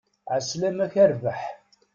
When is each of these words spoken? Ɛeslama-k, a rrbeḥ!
Ɛeslama-k, 0.35 0.93
a 1.03 1.05
rrbeḥ! 1.11 1.41